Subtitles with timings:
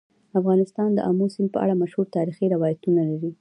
[0.39, 3.29] افغانستان د آمو سیند په اړه مشهور تاریخی روایتونه لري.